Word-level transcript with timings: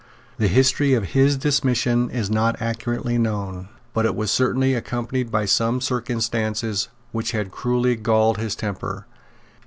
The 0.39 0.47
history 0.47 0.95
of 0.95 1.09
his 1.09 1.37
dismission 1.37 2.09
is 2.09 2.27
not 2.31 2.59
accurately 2.59 3.19
known, 3.19 3.69
but 3.93 4.03
it 4.03 4.15
was 4.15 4.31
certainly 4.31 4.73
accompanied 4.73 5.29
by 5.29 5.45
some 5.45 5.79
circumstances 5.79 6.87
which 7.11 7.33
had 7.33 7.51
cruelly 7.51 7.95
galled 7.95 8.39
his 8.39 8.55
temper. 8.55 9.05